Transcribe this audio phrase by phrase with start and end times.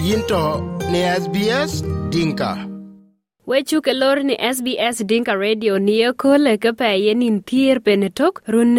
[0.00, 0.42] yinto
[0.90, 1.72] ne SBS
[2.10, 2.69] Dinka.
[3.50, 7.80] We chuke lor ni SBS Dinka Radio ni ye kole ke pe ye nin thier
[7.86, 8.42] pene tok.
[8.46, 8.76] Run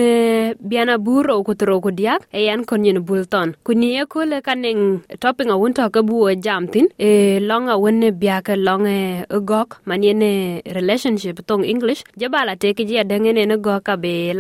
[0.70, 2.64] biana buro kutro kudiak e yan
[3.08, 3.54] bulton.
[3.66, 8.88] Kuni ye kole kaneng topping a wunto ke buo jamtin e longa wonne biaka long
[8.88, 9.82] e gok.
[9.86, 12.06] Maniene relationship tong English.
[12.18, 14.32] Jabala te ke ya dengene ne goka be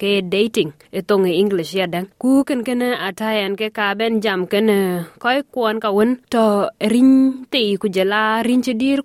[0.00, 5.04] ke dating e tong English ya dang ku ken atayan ke ka ben jam ken
[5.18, 5.92] koy kwon ka
[6.30, 9.02] to rin te ku jela rin dir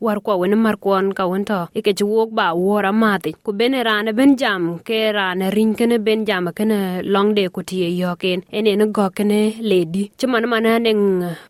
[0.00, 3.52] war kwa wen mar kwon ka wen to ike chi wok ba wora mati ku
[3.52, 6.78] bene rane ben jam ke rane rin kene ben jam kene
[7.14, 9.40] long de ku tie yo ken ene ne go kene
[9.70, 11.00] ledi chuman mana nen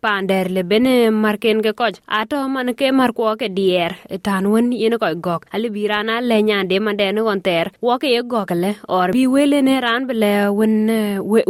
[0.04, 3.92] pander le bene mar ken ke koj ato man ke mar kwa ke dier.
[4.22, 5.46] Tan wen yene ko gok.
[5.54, 7.70] Ali birana le nyande mande ne gon ter.
[7.80, 10.74] Wo ke ye gok le or bi wele ne ran bele wen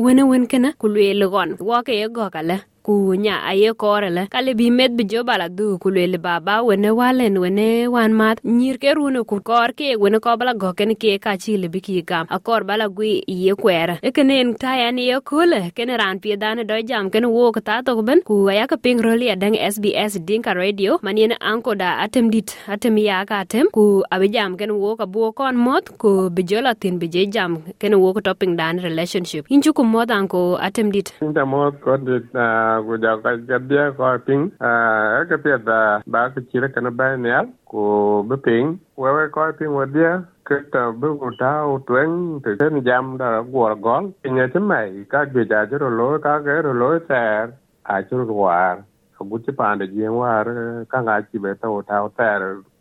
[0.04, 1.56] wen wen kene ku le gon.
[1.60, 5.26] Wo ke ye gok le ku nya aye kore le kale bi met bi joba
[5.30, 9.70] bala du ku le baba wene walen wene wan mat nyir ke rune ku kor
[9.78, 12.26] ke wene ko bala go ken ke ka chi le bi ki gam.
[12.36, 13.94] Akor bala gui ye kwere.
[14.02, 15.60] E kenen ta ya ni ye kule.
[15.76, 17.10] Ken ran pi dan do jam.
[17.10, 18.22] Ken wo ka ta to ben.
[18.28, 20.98] Ku aya ka ping ro le dang SBS dinka radio.
[21.02, 23.66] Manien anko da atem dit atem ya ka atem.
[23.76, 24.56] Ku abi jam.
[24.56, 25.84] Ken wo ka bu kon mot.
[26.02, 27.58] Ku bi jo la tin bi je jam.
[27.80, 29.46] Ken wo ka topping dan relationship.
[29.54, 31.08] Inju ku modan anko atem dit.
[31.20, 31.96] Ko
[33.04, 37.30] ja ka gadia ko ping a ka pia da ba ka chira kana ba ne
[37.70, 40.12] ku be ping we we ko ping wa dia
[40.50, 44.58] ke ta bu ku ta u twen te ten jam da go gol pinye te
[44.70, 47.52] mai ka ge ja jero lo ka ge ro lo ter
[47.84, 48.76] a jero war
[49.18, 50.44] ka bu ti pa de je war
[50.92, 52.40] ka ga chi be ta u ta ter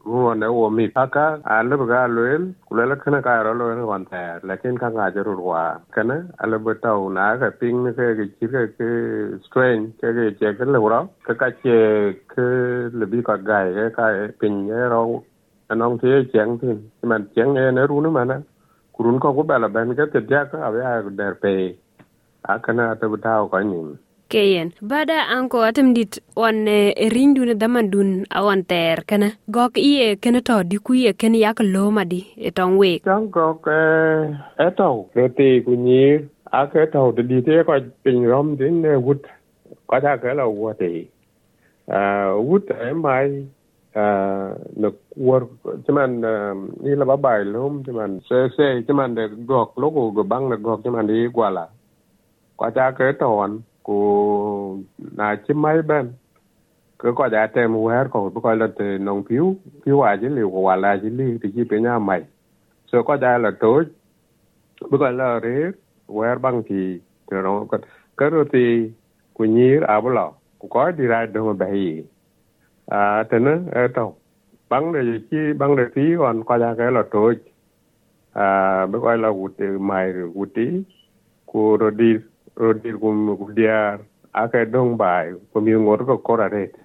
[0.10, 3.66] ruo ne wo mi aka a le ga loel kula la kana ka ro lo
[3.92, 5.64] wan ta lakin ka ga jero wa
[5.96, 6.74] kana a le ba
[7.18, 8.90] na ka ping ke ke chi ke ke
[9.46, 11.80] strain ke ke che ke le ro ka ka che
[12.34, 12.46] ke
[13.00, 14.06] le bi ka ga ke ka
[14.40, 15.04] ping ye ro
[15.70, 18.42] anong thế cheng tin man cheng e ne ru ne mana
[18.94, 21.54] kurun ko ko bala ben ke te ja ka ave a der pe
[22.42, 23.78] a kana ta ba ta ko ni
[24.30, 26.58] keyen bada anko atem dit on
[27.16, 28.10] rindu ne daman dun
[28.40, 32.52] awan ter kana gok iye kene to di ku ye kene yak lo madi e
[32.58, 34.30] ton we tong gok eh,
[34.66, 36.02] e to re ti ku ni
[36.60, 37.74] a ke to de di te ko
[38.04, 39.24] pin rom din ne wut.
[39.90, 40.92] Ko ta ke la wo ti
[41.88, 43.30] a eh, wut e mai
[44.02, 44.04] a
[44.82, 44.90] no
[45.28, 45.42] wor
[45.86, 46.12] chaman
[46.84, 50.46] ni la ba bai lom chaman se se chaman de gok lo ko go bang
[50.52, 51.66] de gok chaman di gwala
[52.58, 53.54] ko ta ke to an
[53.90, 54.00] ku
[55.18, 56.08] na chi mai ben
[57.02, 59.46] ko có giá tem wer ko bu ko la te nong piu
[59.86, 62.22] piu a ji li wa la ji li ti ji pe nya mai
[62.92, 63.72] so ko da la to
[64.90, 65.56] bu ko la re
[66.18, 66.82] wer bang ti
[67.30, 67.78] te ro ko
[68.18, 68.66] ka ro ti
[69.36, 70.28] ku ni a bu lo
[70.60, 71.86] ku ko di ra do ba bai
[72.98, 74.06] a te na e to
[74.70, 77.24] bang de chi bang de ti on ko da cái là to
[78.46, 78.48] a
[78.92, 80.08] bu ko la u te mai
[80.42, 80.68] u ti
[81.50, 82.10] ku ro di
[82.60, 83.10] rodir di ku
[83.40, 83.46] ku
[84.36, 86.76] aka dong bai ko mi ngor ko kora ret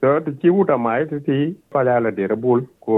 [0.00, 1.38] so ti chi uta mai ti ti
[1.70, 2.96] pa la de bul ko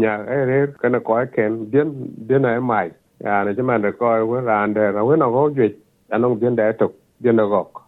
[0.00, 1.88] nya ere kana ko ken den
[2.28, 2.88] den ai mai
[3.24, 5.68] ya na jama de ko we ran de ra we no go jwe
[6.14, 6.88] anong den de to
[7.22, 7.82] den de gok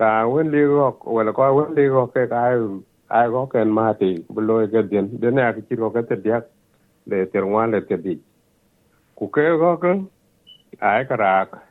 [0.00, 2.56] ra we li gok we ko we li gok ke ai
[3.18, 6.16] ai go ken ma ti bu lo ke den den ya ki ro ke te
[6.24, 6.40] dia
[7.10, 8.14] le ter wan le te di
[9.16, 9.92] ku ke go ke
[10.90, 11.69] ai karak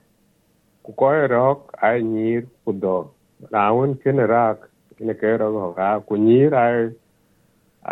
[0.84, 2.97] ku koy rok ai nyir ku do
[3.53, 6.90] rawun kene rak kene ke ro ho ra ku nyir ai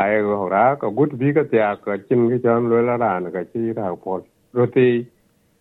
[0.04, 3.32] ai go ra ko gut bi ka tya ka chin ke chan lo la ran
[3.32, 4.22] ka chi ra pol.
[4.54, 5.08] Roti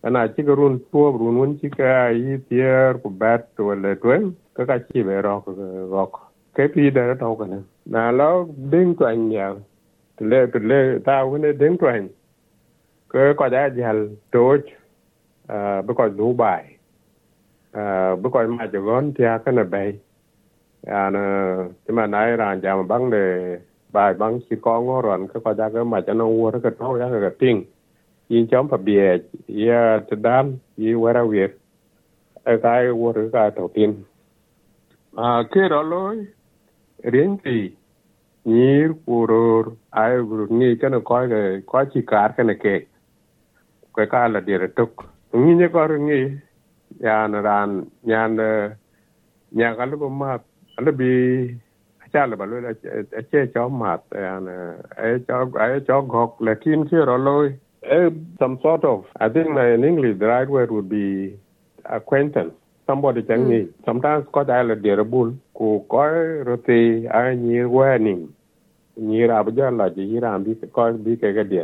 [0.03, 3.95] ana chi ko run tu run un chi ka ai tier ku bat to le
[4.03, 5.55] twen ka ka chi be ro ko
[5.95, 6.13] rok.
[6.55, 7.59] Ke pi de to ka na
[7.93, 8.29] na lo
[8.71, 9.55] ding twan ya.
[10.19, 10.39] Le
[10.69, 12.09] le ta won ding twan
[13.13, 13.99] an ko da jal
[14.31, 16.76] to uh, ah, be ko dubai
[18.21, 19.99] bu koy ma jogon tia kana bay
[20.87, 21.23] ana
[21.85, 23.23] tima nai ran jam bang de
[23.91, 27.07] bai bang si ko ngoron ka ko ja ka ma jano wo ka to ya
[27.09, 27.65] ka ting
[28.29, 31.51] yin chom pa bie ya tadam yi wara wir
[32.51, 33.91] e kai wo ka to tin
[35.17, 35.81] a ke ro
[37.03, 37.75] riêng thì ti
[38.45, 42.87] nyir kuror ai guru ni kana ko ga ko chi kar kana ke
[43.93, 46.21] ko ka la dire tok ngi ne ko ngi
[46.99, 48.37] yan ran yan
[49.51, 50.37] nhà cái lúc mà
[50.77, 51.47] lúc bị
[52.13, 52.73] cha là bảo là
[53.31, 54.45] che cho mặt yan
[54.95, 56.05] ấy cho ấy cho
[56.39, 57.53] là kim chưa rồi lôi
[58.39, 61.37] some sort of I think in English the right word would be
[61.83, 62.53] acquaintance
[62.87, 66.03] somebody chang ni sometimes ko da la de bul ku ko
[66.47, 68.27] roti a ni warning
[68.95, 71.63] ni ra ba ja la ji ra bi ko bi ke ga de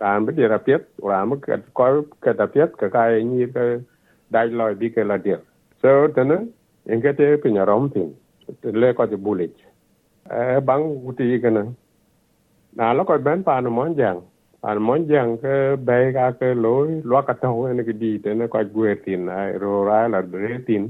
[0.00, 3.46] ra bi de ra piet ra ma ka ko ka da piet ka ka ni
[3.54, 3.62] ka
[4.34, 5.40] dai loy bi ke la dir
[5.82, 6.36] so tana
[6.92, 7.00] en
[7.42, 8.10] pinya rom tin
[8.82, 9.60] le ko ti bulich
[10.30, 11.62] e bang uti kana
[12.76, 14.20] na lo ko ben pa no mon jang
[14.68, 15.54] an mon jang ke
[15.86, 19.28] be ga ke loy lo ka to en ke di te ne ko gwe tin
[19.38, 20.84] ai ro ra la bre tin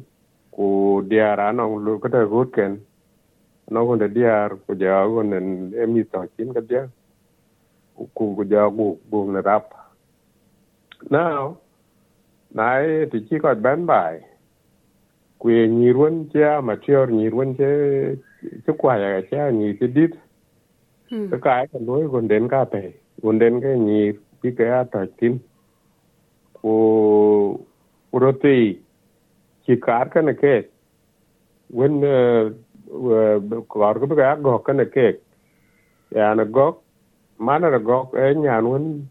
[0.55, 0.67] ku
[1.11, 2.73] dia ra no lu ko te gut ken
[3.73, 4.37] no ko de dia
[4.67, 5.47] ku ja ko nen
[5.83, 6.83] e mi to kin ka dia
[7.97, 9.67] ku ku ja ku bu na rap
[11.11, 11.57] now
[12.55, 14.21] nai ti chi ko ben bai
[15.39, 17.71] ku ni ruon cha ma tior ni ruon che
[18.65, 20.13] che kwa ya cha ni ti dit
[21.11, 22.91] cái cái cái lối gần đến cả tệ
[23.23, 24.13] gần đến cái nhị
[24.43, 25.39] bị cái à tài tin
[28.13, 28.77] đôi tí
[29.67, 30.63] chỉ cả cái này cái
[31.71, 32.01] when
[33.69, 35.13] có cái cái gọc cái này cái
[36.15, 36.83] ya nó gọc
[37.39, 39.07] mà nó gọc ấy nhà luôn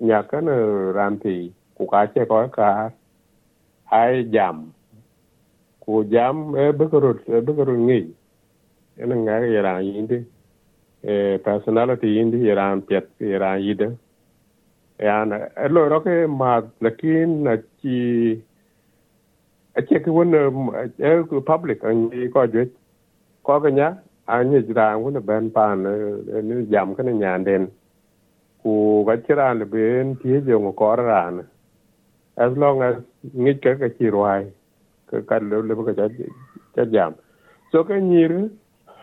[0.00, 0.52] nhà cái nó
[0.92, 2.90] làm thì của cả chơi có cả
[4.32, 4.66] jam
[5.86, 6.90] ku jam e bước
[7.26, 8.12] e bước ngi
[8.98, 10.18] ene cái này yindi cái là gì đi
[11.44, 13.88] personality indi iran piet iran yide
[14.98, 17.96] yan elo roke ma lakin na chi
[19.72, 20.32] ache ke won
[20.98, 21.10] e
[21.46, 22.64] public an ko je
[23.42, 23.94] ko ga nya
[24.26, 25.82] an ni jira won ben pan
[26.48, 27.66] ni jam kana nya den
[28.62, 31.42] ku ga chira le ben tie je ngo ko ran
[32.46, 32.96] as long as
[33.34, 34.42] ngi ka ka chi rwai
[35.10, 35.92] ka ka le le ka
[36.74, 37.14] cha jam
[37.72, 38.32] so ka nyir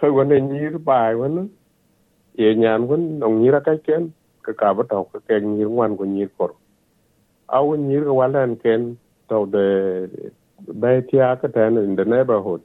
[0.02, 1.50] won nyir bai won
[2.38, 4.14] ye nyam gun nong nyira ka ken
[4.46, 6.52] ka ka ba to ka ken nyir wan ko nyir kor
[7.58, 8.98] aw nyir ka walan ken
[9.30, 9.66] to de
[10.82, 12.62] be tia ka ten in the neighborhood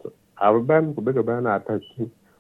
[0.48, 1.78] aw ban ku be ka ban ata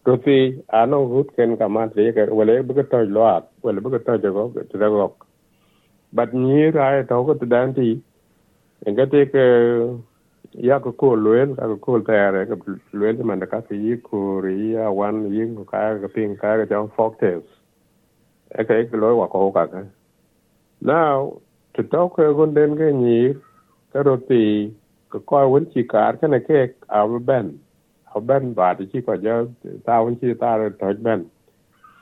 [0.04, 0.38] to ti
[0.82, 3.90] ano hut ken ka ma te ka wale be ka to lo at wale be
[3.96, 5.10] ka to jago to jago
[6.12, 8.09] but nyir ai to ko dan ti en ka
[8.84, 9.44] te ka
[10.52, 12.56] ya ko ko luen, ka ko tare ka
[12.92, 16.64] luen man ka ti ko ri ya wan yin ko ka ka ping ka ka
[16.66, 17.44] jang fok tes.
[18.58, 19.82] E ka ek lo wa ko ka ka.
[20.80, 21.40] Now
[21.74, 23.34] to talk ka gon den ge ni
[23.92, 24.74] ka ro ti
[25.10, 27.60] ka ko won chi ka ka na ke, a ben.
[28.14, 29.44] A ben ba ti ko ja,
[29.84, 31.30] ta won chi ta ro ben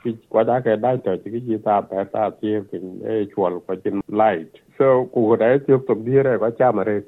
[0.03, 1.81] ki kwa da ka dai to chi chi ta?
[1.81, 4.51] Pa ta ti pin e chwal ko chin light.
[4.77, 7.01] So ku ko dai ti to bi re ko cha ma re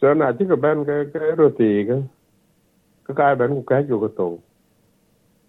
[0.00, 2.02] so na chỉ có bên cái cái roti cái
[3.04, 4.38] cái cái bên cũng cái chỗ cái tổ.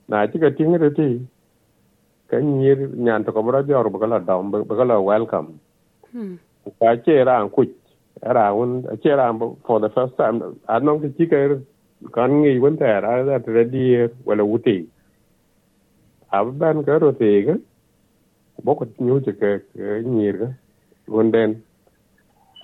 [0.07, 1.19] Na chỉ có tiếng roti
[2.29, 5.47] cái nhiều nhà tôi có bao giờ rồi bao giờ đom bao giờ welcome.
[6.79, 7.69] Cái chế ra ăn quýt.
[8.21, 9.31] Ra un chế ra
[9.63, 10.45] for the first time.
[10.65, 11.47] Anh nói cái chỉ cái
[12.11, 13.95] con nghĩ vấn đề ra là ready
[14.25, 14.85] hoặc là uti
[16.29, 17.55] à bên cái roti cái
[18.63, 20.49] bốc cái nhiều chỉ cái cái nhiều cái
[21.07, 21.47] vấn đề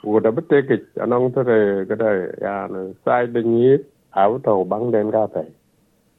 [0.04, 2.10] bete ke anong tere kada
[2.42, 3.80] ya na sai de nyir
[4.10, 5.44] aw to bang den ka pe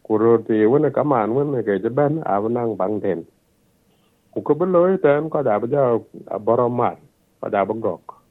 [0.02, 3.24] kuro ti wona kaman wona ke jaban aw nang bang den
[4.34, 5.98] ku ko beloy tan ko da ba
[6.38, 6.96] boromat
[7.40, 8.22] ko da ba gok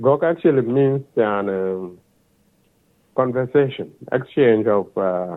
[0.00, 1.90] gok actually means à, an uh,
[3.14, 5.36] conversation exchange of uh,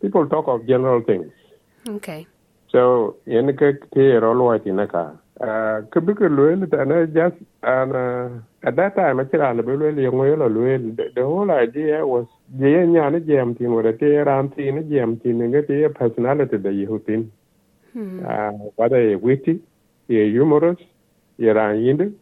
[0.00, 1.32] people talk of general things.
[1.86, 2.26] Okay.
[2.70, 7.06] So yen ke ti ro lo ti na ka ka bi ka luel ta na
[7.06, 8.28] just and uh,
[8.64, 12.26] at that time actually an bi luel yung luel luel the whole idea was
[12.58, 16.58] ye nya na jam tin wa te ram tin na jam tin nga te personality
[16.58, 17.30] da you tin
[18.26, 19.60] uh, whether you witty
[20.08, 20.80] you humorous
[21.38, 22.12] you ran yinde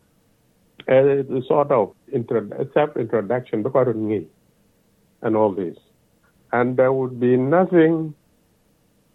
[0.89, 3.89] a sort of intro, self introduction because
[5.23, 5.77] and all this.
[6.53, 8.15] And there would be nothing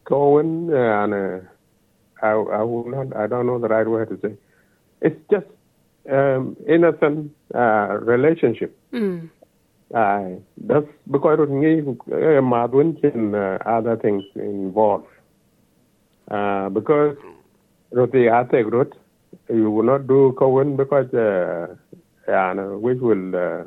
[0.06, 1.40] going uh, and uh,
[2.22, 4.36] I, I will not, I don't know the right word to say.
[5.02, 5.48] It's just
[6.12, 8.78] um, innocent uh, relationship.
[8.94, 9.30] Mm.
[9.94, 11.82] Uh, that's because of me,
[12.12, 15.08] uh, other things involved.
[16.30, 17.18] Uh, because
[17.92, 18.94] roti ate growth,
[19.50, 21.76] you will not do Cohen because uh,
[22.28, 23.64] yeah, which will uh,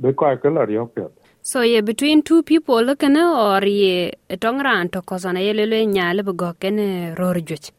[0.00, 0.98] be quite color yoke.
[1.46, 6.24] So ye between two people kana or ye tong ran to kosana ye lele nyale
[6.24, 7.70] bu gokene ror juch.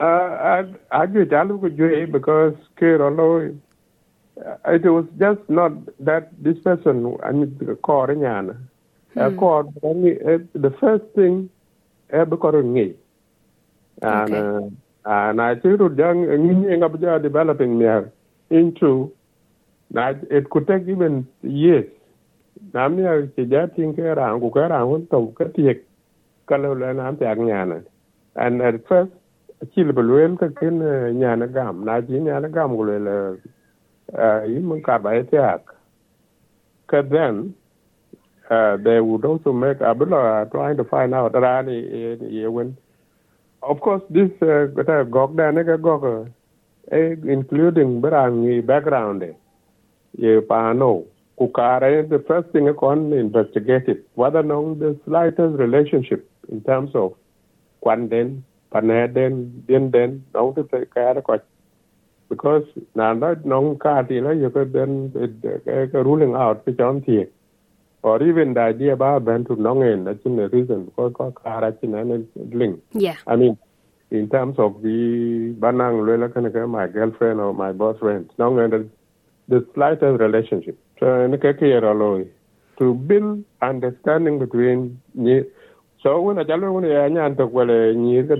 [0.00, 3.54] Uh, I I do ko jwe because Kerolo
[4.64, 8.56] it was just not that this person I mean call nyana.
[9.14, 11.50] Uh, call the first thing
[12.10, 12.94] e be ko ngi.
[14.00, 14.60] And uh,
[15.04, 18.10] and I think ngabja developing there
[18.48, 19.12] into
[19.94, 21.84] Now, it could take even years.
[22.72, 25.76] Nam ya chỉ giá thiên cái ràng của cái ràng vẫn tổng cái tiệc
[26.46, 27.80] cái lâu là nam tiệc nhà này.
[28.34, 29.06] And at first,
[29.76, 30.70] chỉ là bελuen cái cái
[31.14, 33.32] nhà gam, na chỉ nhà nó gam của là
[34.12, 35.60] uh, ý muốn cả bài tiệc.
[36.88, 37.50] Cái then,
[38.52, 41.82] uh, they would also make a bit of trying to find out that any
[42.46, 42.72] when
[43.60, 46.26] of course this uh, cái gog da cái gog uh,
[47.24, 49.22] including berang background
[50.18, 51.00] ye paano
[51.38, 56.90] kukara the first thing I can investigate it whether no the slightest relationship in terms
[56.94, 57.14] of
[57.84, 61.40] kwanden paneden din den no to take care of
[62.28, 67.02] because now not no ka ti la you could then it, ruling out the chon
[67.02, 67.26] ti
[68.02, 71.72] or even the idea about ben to no end that's the reason because ko kara
[71.80, 72.80] chin and link.
[72.92, 73.16] Yeah.
[73.26, 73.58] I mean
[74.10, 78.90] in terms of the banang lela kana my girlfriend or my boyfriend no end
[79.48, 80.78] the slightest relationship.
[81.02, 82.26] So in the
[82.78, 85.42] to build understanding between ni
[86.00, 88.36] so when a jalo when ya nyan to kwale ni ka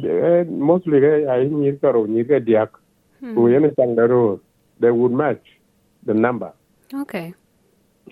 [0.47, 2.71] mostly ga ai ni ka ro ni ka diak
[3.35, 4.39] ku yen sang da ro
[4.79, 5.43] they would match
[6.07, 6.53] the number
[7.03, 7.35] okay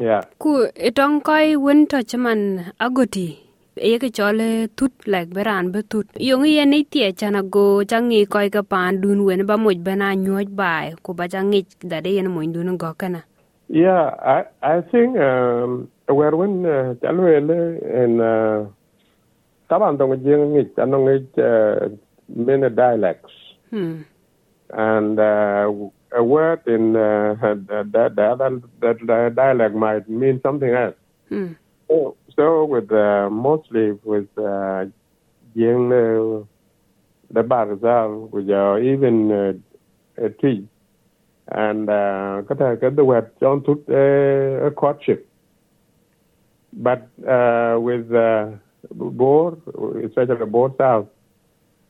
[0.00, 3.38] yeah ku itong koi win to chaman agoti
[3.78, 7.64] yeke chole tut like beran be tut yong ye ni tie chana go
[7.95, 11.64] changi koi ka pan dun wen ba moj bana nyoj bai ko ba changi
[11.95, 13.23] da de yen mo dun go kana
[13.71, 16.67] yeah i i think um where when
[16.99, 18.67] chalwele and uh
[19.71, 21.99] taban tong jing ngi anong ngi
[22.31, 23.31] many dialects
[23.71, 24.03] hmm.
[24.73, 25.73] And uh,
[26.17, 30.95] a word in uh, that, that, that, that dialect might mean something else.
[31.29, 31.53] hmm.
[31.89, 34.87] So, so with uh, mostly with uh,
[35.93, 36.45] uh,
[37.31, 40.69] the Barzal, with uh, even uh, a tree,
[41.50, 45.26] and uh, cái thời cái the word John took uh, a courtship,
[46.73, 48.57] but uh, with uh,
[48.90, 49.54] board,
[50.04, 51.07] especially board south,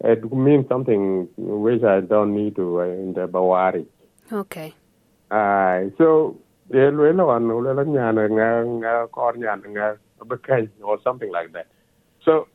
[0.04, 3.84] it means something which I don't need to uh, in the Bawari.
[4.32, 4.72] okay
[5.30, 6.36] Uh, so
[6.74, 9.94] yeah, well, on well, nhà này nghe nghe con nhà này nghe
[10.28, 11.66] became or something like that.
[12.24, 12.46] So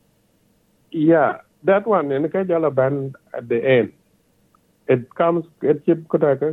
[0.91, 3.89] yeah, that one in cái đó là band at the end.
[4.88, 6.48] It comes it chip ko ta ka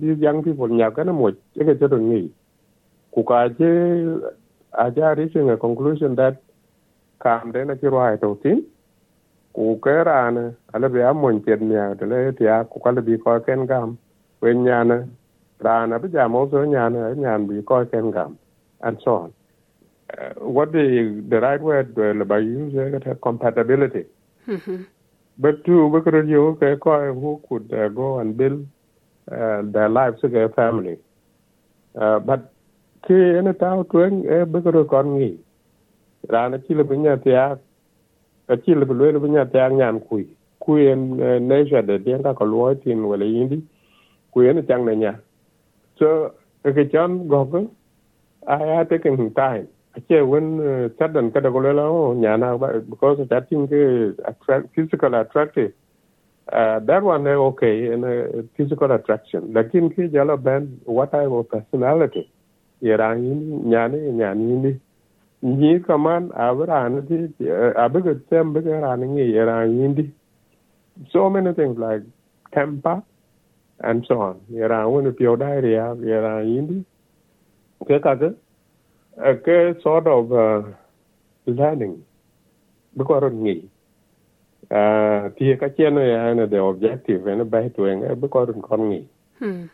[0.00, 2.28] these young people nhà cái mo một ke cái ni
[3.10, 3.70] ku ka je
[4.70, 6.34] a ja reaching a conclusion that
[7.20, 8.60] kam đến cái rồi đầu tiên.
[9.52, 12.90] Cụ cái ra nè, ala be am muốn chen nya de le tia ku ka
[12.90, 13.96] le bi ko ken gam.
[14.40, 14.96] When nhà nè,
[15.60, 18.36] rana bi so nya na nya bi ko ken gam
[18.80, 19.30] and so on
[20.18, 24.04] uh, what the the right word uh, by use uh, compatibility
[24.48, 24.82] mm-hmm
[25.40, 28.66] but two we could you okay ko who could uh, go and build
[29.32, 30.96] uh, their lives as a family.
[32.00, 32.52] Uh, but
[33.08, 35.30] ke ene taw twen e bekere kon ngi
[36.34, 37.46] rana chile binya tia
[38.48, 40.26] ka chile le le binya tia nyan kui
[40.66, 41.02] kui en
[41.48, 43.58] nature de den ka ko lo tin wala yindi
[44.32, 45.14] kui ene chang na nya
[46.00, 46.32] So
[46.64, 47.60] ke chan gọt á,
[48.54, 49.66] ai ai taking time.
[49.96, 50.58] Ache when
[50.98, 55.72] chadan kada ko lela nhà nào ba because that thing is attract physical attractive.
[56.52, 59.52] Uh, that one is okay in a uh, physical attraction.
[59.52, 62.30] Lakin ki jala ben what type of personality.
[62.82, 64.80] Yera ini nyani nyani ini.
[65.42, 67.32] Ni kaman abra anati
[67.76, 70.12] abiga tem biga rani yera ini.
[71.12, 72.02] So many things like
[72.52, 73.02] temper
[73.80, 74.40] and so on.
[74.52, 76.84] Yera when pure diarrhea, yera indi.
[77.88, 78.14] Cái cả
[79.16, 80.64] cái cái sort of uh,
[81.46, 81.96] learning.
[82.94, 83.62] Because of nghỉ.
[84.74, 88.90] Uh, thì cái chuyện này là the objective nó bay tuổi ngay because of con
[88.90, 89.02] nghỉ.
[89.40, 89.66] hmm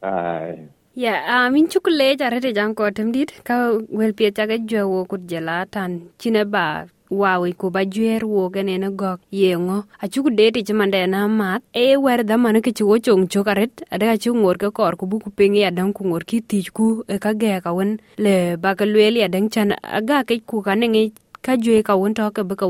[0.00, 0.58] Ai.
[0.94, 3.54] ya a min chukule jare de jang ko temdit ka
[3.98, 6.84] wel pie taga jwo ko jela tan chine ba
[7.20, 9.20] wawi ko ba jwer wo gane na gok.
[9.32, 13.82] Yengo a chuku de ti chimande na mat e wer da man ke chong chokaret
[13.90, 16.62] ada chu ngor ke kor ku bu ku pingi ya dang ku ngor ki ti
[16.72, 17.98] ku e ka ge ka wen.
[18.16, 21.04] Le ba ka lweli ya dang chan aga ke ku ka ne ngi
[21.42, 22.66] ka jwe ka to ke ba ka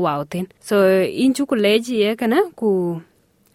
[0.59, 2.99] so in chukule ji e kana ku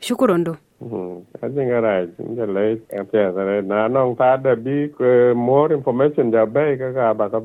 [0.00, 2.06] shukurondo Mm, I think all right.
[2.16, 7.14] The late after na nong ta da bi uh, more information ja bay ka ka
[7.14, 7.40] ba ka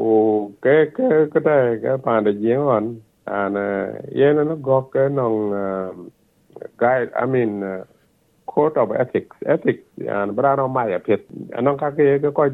[0.00, 3.86] O ke ke ke ta ka pa da jing on and uh,
[4.20, 5.38] yen no go ke nong
[6.80, 7.84] guide I mean uh,
[8.50, 9.84] code of ethics ethics
[10.16, 11.22] and bra no ma ya pet
[11.58, 12.48] anong ka ke ke ko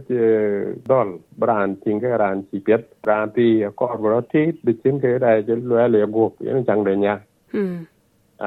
[0.91, 1.09] dol
[1.43, 3.47] bran ting ke ran chi pet ran ti
[3.79, 7.15] ko ro ti de chin ke da je lwe le go yen chang de nya
[7.55, 7.79] hmm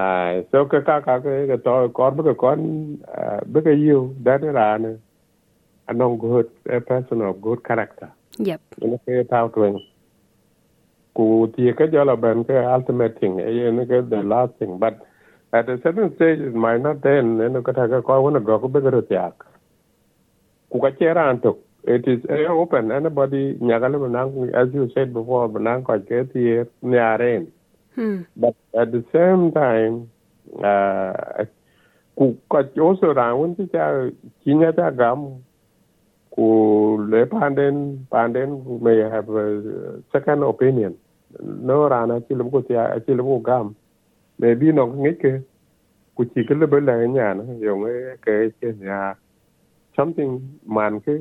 [0.03, 2.61] ai so ka ka ka ka to kor bu ka kon
[3.51, 4.85] bu ka you that ran
[5.87, 8.61] a non good a person of good character yep.
[8.81, 9.77] Ina ke tao twen
[11.15, 13.39] ku ti ka jo la ben ultimate thing.
[13.39, 13.69] E
[14.09, 14.79] the last thing.
[14.79, 15.05] But
[15.53, 18.59] at a certain stage it might not then ne ka ta ka ko wona go
[18.59, 19.33] ko be ka tiak
[20.71, 22.91] ku ka chera antok it is open.
[22.91, 27.47] Anybody nyagale as you said before manang ko ke ti ne aren
[27.95, 28.23] hmm.
[28.37, 30.09] But at the same time
[30.63, 31.43] uh
[32.15, 34.07] ku ka also ra won ti cha
[34.45, 35.43] kinya ta gam
[36.35, 36.47] ku
[37.11, 38.49] le panden panden
[38.81, 39.47] may have a
[40.11, 40.93] second opinion
[41.69, 42.73] no rana ci lu ko ti
[43.05, 43.75] ci lu gam
[44.39, 45.33] maybe no ngi ke
[46.15, 47.33] ku ci ke le be la nya
[47.65, 49.15] yo nge ke ci nya
[49.95, 50.31] something
[50.65, 51.17] man ke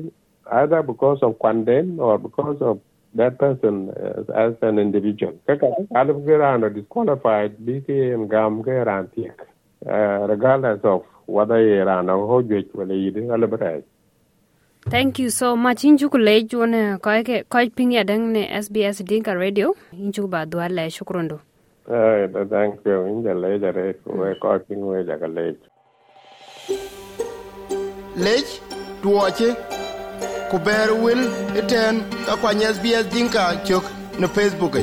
[0.51, 2.79] either because of kwanden or because of
[3.15, 5.33] that person as, as an individual.
[5.47, 7.97] Kaka alu ke rana disqualified bi ke
[8.29, 9.37] gam ke ran tiek.
[9.85, 13.83] Uh, regardless of whether ye rana ho jwech wala yidi alabrai.
[14.87, 15.83] Thank you so much.
[15.83, 19.75] Inju ku lej wona ko ke ko ping ya dang ne SBS Dinka Radio.
[19.93, 21.39] Inju ba dua le shukrondo.
[21.87, 23.03] Uh, thank you.
[23.11, 25.57] Inja leja re we ko king we jaga lej.
[28.19, 28.47] lec
[29.01, 29.55] tuoche
[30.51, 31.21] ku ber wil
[31.59, 33.83] iten ka kwany SBS Dinka cök
[34.19, 34.75] no Facebook